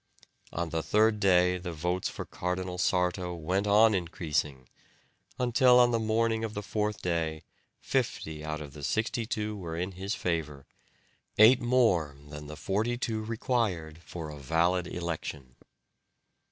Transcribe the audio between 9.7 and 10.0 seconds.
in